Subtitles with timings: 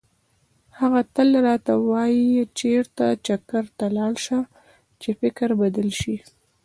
[0.79, 2.27] هغه تل راته وایي
[2.59, 4.39] چېرته چکر ته لاړ شه
[5.01, 6.15] چې فکر بدل شي.